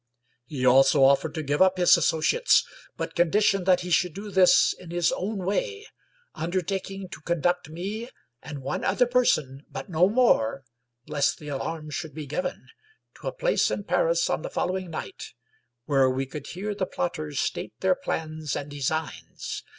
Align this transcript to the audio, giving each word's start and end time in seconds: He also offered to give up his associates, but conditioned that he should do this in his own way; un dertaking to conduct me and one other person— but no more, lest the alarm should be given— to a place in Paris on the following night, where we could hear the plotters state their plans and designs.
He 0.47 0.65
also 0.65 1.03
offered 1.03 1.35
to 1.35 1.43
give 1.43 1.61
up 1.61 1.77
his 1.77 1.95
associates, 1.95 2.65
but 2.97 3.13
conditioned 3.13 3.67
that 3.67 3.81
he 3.81 3.91
should 3.91 4.15
do 4.15 4.31
this 4.31 4.73
in 4.79 4.89
his 4.89 5.11
own 5.11 5.45
way; 5.45 5.85
un 6.33 6.49
dertaking 6.49 7.11
to 7.11 7.21
conduct 7.21 7.69
me 7.69 8.09
and 8.41 8.63
one 8.63 8.83
other 8.83 9.05
person— 9.05 9.61
but 9.71 9.89
no 9.91 10.09
more, 10.09 10.63
lest 11.05 11.37
the 11.37 11.49
alarm 11.49 11.91
should 11.91 12.15
be 12.15 12.25
given— 12.25 12.67
to 13.21 13.27
a 13.27 13.31
place 13.31 13.69
in 13.69 13.83
Paris 13.83 14.27
on 14.27 14.41
the 14.41 14.49
following 14.49 14.89
night, 14.89 15.35
where 15.85 16.09
we 16.09 16.25
could 16.25 16.47
hear 16.47 16.73
the 16.73 16.87
plotters 16.87 17.39
state 17.39 17.79
their 17.81 17.93
plans 17.93 18.55
and 18.55 18.71
designs. 18.71 19.61